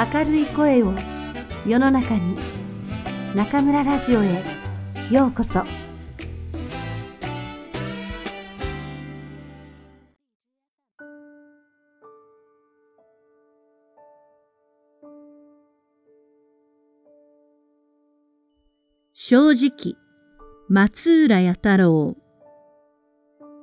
[0.00, 0.94] 明るい声を
[1.66, 2.34] 世の中に
[3.34, 4.42] 中村ラジオへ
[5.10, 5.62] ようこそ。
[19.12, 19.98] 正直
[20.70, 22.16] 松浦弥太郎。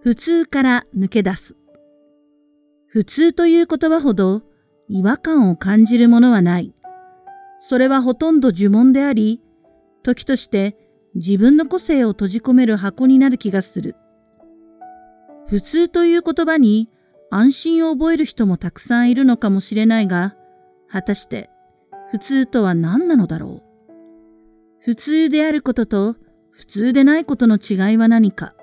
[0.00, 1.56] 普通から抜け出す。
[2.86, 4.40] 普通という言葉ほど
[4.94, 6.74] 違和感を感じるものはない。
[7.60, 9.40] それはほとんど呪文であり、
[10.02, 10.76] 時として
[11.14, 13.96] 自分の個性を閉じ込める箱になる気がする。
[15.46, 16.90] 普通という言葉に
[17.30, 20.36] 安心を覚える人もたくさんいるのかもしれないが、
[20.90, 21.48] 果たして
[22.10, 23.92] 普通とは何なのだろう。
[24.84, 26.16] 普通であることと
[26.50, 28.54] 普通でないことの違いは何か。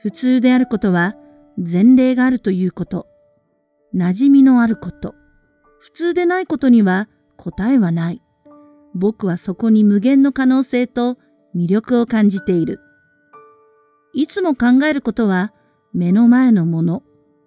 [0.00, 1.14] 普通であることは
[1.58, 3.06] 前例があるということ。
[3.94, 5.14] 馴染みのあること。
[5.82, 8.22] 普通でないことには答えはない。
[8.94, 11.18] 僕はそこに無限の可能性と
[11.56, 12.78] 魅力を感じている。
[14.14, 15.52] いつも考えることは
[15.92, 17.02] 目の前のもの、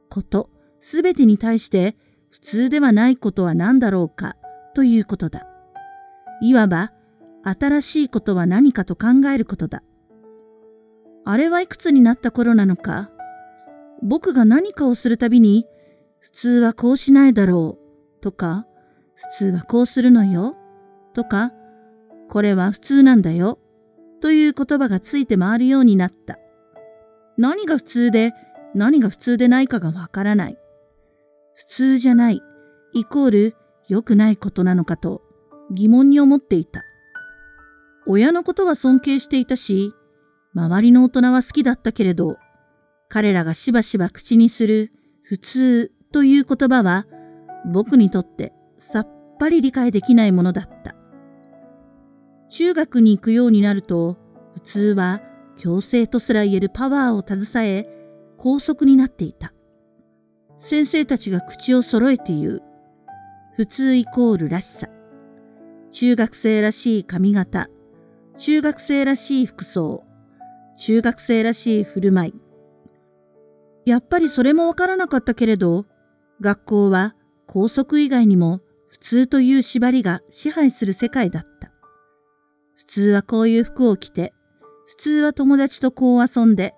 [0.09, 0.49] こと、
[0.81, 1.95] すべてに対して
[2.29, 4.35] 普通ではないことは何だろうか
[4.73, 5.47] ということだ。
[6.41, 6.91] いわば
[7.43, 9.81] 新しいことは何かと考えることだ。
[11.23, 13.09] あれはいくつになった頃なのか。
[14.03, 15.65] 僕が何かをするたびに
[16.19, 17.84] 普通はこうしないだろう
[18.25, 18.65] とか、
[19.13, 20.55] 普通はこうするのよ、
[21.13, 21.51] とか、
[22.27, 23.59] これは普通なんだよ、
[24.19, 26.39] という言葉がついて回るようになった。
[27.37, 28.33] 何が普通で
[28.73, 30.57] 何が普通でないかがわからない。
[31.53, 32.41] 普通じゃない、
[32.95, 33.55] イコール
[33.87, 35.21] 良くないことなのかと
[35.69, 36.81] 疑問に思っていた。
[38.07, 39.93] 親のことは尊敬していたし、
[40.55, 42.37] 周りの大人は好きだったけれど、
[43.07, 47.05] 彼らがしばしば口にする普通という言葉は
[47.71, 49.07] 僕にとってさっ
[49.39, 50.95] ぱり理解できないものだった。
[52.49, 54.17] 中学に行くようになると、
[54.53, 55.21] 普通は
[55.57, 57.89] 強制とすら言えるパワーを携え、
[58.37, 59.53] 高速になっていた。
[60.59, 62.61] 先生たちが口を揃えて言う。
[63.55, 64.87] 普通イコールらしさ。
[65.91, 67.67] 中学生らしい髪型。
[68.37, 70.03] 中学生らしい服装。
[70.77, 72.33] 中学生らしい振る舞い。
[73.85, 75.85] やっぱりそれもわからなかったけれど、
[76.41, 77.15] 学校は
[77.47, 81.71] 校則以外にも普通という縛りが支配する世界だった。
[82.75, 84.33] 普通はこういう服を着て、
[84.85, 86.73] 普通は友達とこう遊んで、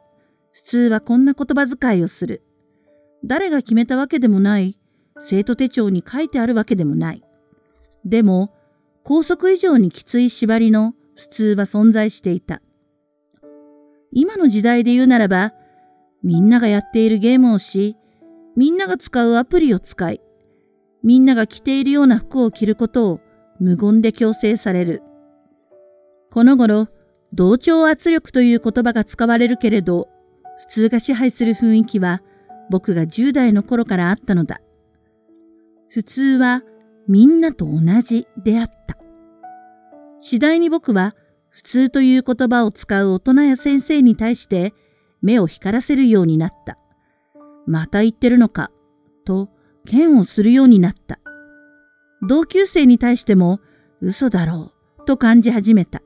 [0.51, 2.44] 普通はこんな言葉遣いをする。
[3.25, 4.77] 誰が決めたわけでもない、
[5.19, 7.23] 生徒手帳に書いてあるわけでもない。
[8.06, 8.53] でも、
[9.03, 12.61] 校則以上にきつい縛りの普通は存在していた。
[14.11, 15.53] 今の時代で言うならば、
[16.23, 17.97] みんながやっているゲームをし、
[18.56, 20.22] みんなが使うアプリを使い、
[21.07, 23.22] みんなが着ているような服を着ることを
[23.62, 25.03] 無言で強制される。
[26.34, 26.90] この頃、
[27.31, 30.09] 同調圧力という言葉が使われるけれど、
[30.59, 32.22] 普通が支配する雰囲気は
[32.69, 34.59] 僕が10代の頃からあったのだ。
[35.88, 36.63] 普通は
[37.07, 38.97] みんなと同じであった。
[40.19, 41.16] 次第に僕は
[41.47, 44.74] 普通という言葉を使う大人や先生に対して
[45.22, 46.78] 目を光らせるようになった。
[47.66, 48.72] また言ってるのか、
[49.24, 49.47] と
[49.87, 51.19] 剣をするようになった。
[52.21, 53.61] 同級生に対しても
[54.01, 56.01] 嘘だろうと感じ始めた。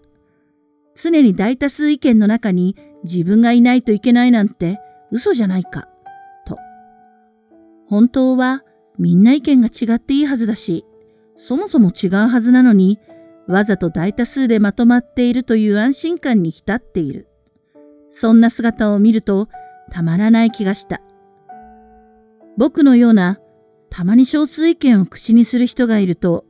[0.96, 4.80] 常に大多数意見の中に自分がいないといけないなんて
[5.12, 5.90] 嘘じゃないか、
[6.46, 6.58] と。
[7.88, 8.64] 本当は
[9.00, 10.86] みんな意見が違っていいはずだし、
[11.38, 13.00] そもそも違うはずなのに、
[13.48, 17.28] わざと大多数でまとまっているという安心感に浸っている。
[18.12, 19.50] そんな姿を見ると
[19.92, 21.02] たまらない気がした。
[22.58, 23.40] 僕のような
[23.92, 26.46] たまに少数意見を口にする人がいると、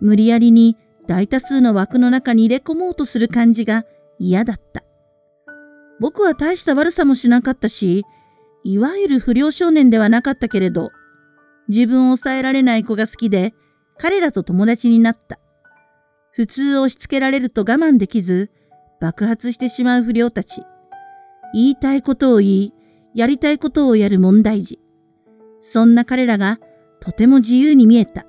[0.00, 0.76] 無理やりに
[1.06, 3.84] 大多数の枠の中に入れ込もうとする感じが
[4.18, 4.82] 嫌だった。
[6.00, 8.04] 僕は大した悪さもしなかったし、
[8.64, 10.90] いわゆる不良少年ではなかったけれど、
[11.68, 13.54] 自分を抑えられない子が好きで、
[13.98, 15.38] 彼らと友達になった。
[16.30, 18.50] 普通を押し付けられると我慢できず、
[19.02, 20.62] 爆発してしまう不良たち。
[21.52, 22.74] 言いたいことを言い、
[23.14, 24.80] やりたいことをやる問題児。
[25.62, 26.58] そんな彼らが
[27.00, 28.26] とても自由に見えた。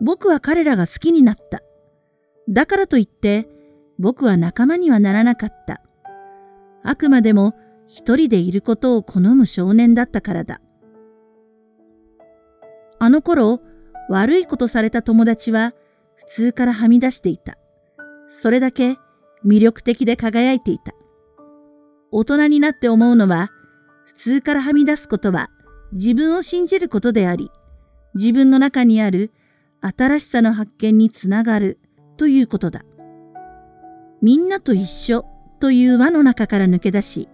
[0.00, 1.62] 僕は彼らが好きになった。
[2.48, 3.48] だからといって、
[3.98, 5.82] 僕は仲間にはならなかった。
[6.82, 7.54] あくまでも
[7.88, 10.60] 一人でいることを好む少年だったからだ。
[12.98, 13.60] あの頃、
[14.08, 15.72] 悪いことされた友達は
[16.14, 17.58] 普通からはみ出していた。
[18.28, 18.96] それだけ
[19.44, 20.92] 魅力的で輝いていた。
[22.12, 23.50] 大人になって思うのは、
[24.04, 25.50] 普通からはみ出すことは
[25.92, 27.50] 自分を信じることであり、
[28.14, 29.32] 自分の中にある
[29.80, 31.78] 新しさの発見につながる
[32.16, 32.84] ということだ。
[34.22, 35.24] みんなと一緒
[35.60, 37.28] という輪の中から抜け出し、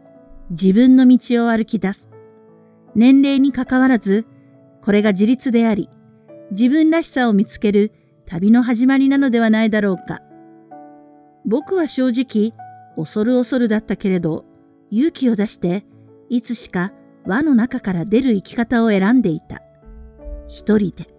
[0.51, 2.11] 自分の道を歩き出す。
[2.95, 4.27] 年齢にかかわらず、
[4.83, 5.89] これが自立であり、
[6.51, 7.93] 自分らしさを見つける
[8.27, 10.21] 旅の始まりなのではないだろうか。
[11.47, 12.53] 僕は正直、
[12.97, 14.45] 恐る恐るだったけれど、
[14.91, 15.85] 勇気を出して、
[16.29, 16.93] いつしか
[17.27, 19.63] 輪の中から出る生き方を選んでいた。
[20.49, 21.12] 一人で。